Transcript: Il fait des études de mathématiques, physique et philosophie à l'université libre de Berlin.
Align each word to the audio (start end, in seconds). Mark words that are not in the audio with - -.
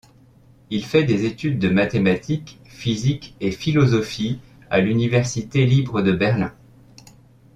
Il 0.71 0.83
fait 0.83 1.03
des 1.03 1.25
études 1.25 1.59
de 1.59 1.69
mathématiques, 1.69 2.59
physique 2.65 3.35
et 3.39 3.51
philosophie 3.51 4.39
à 4.71 4.79
l'université 4.79 5.63
libre 5.67 6.01
de 6.01 6.11
Berlin. 6.11 6.55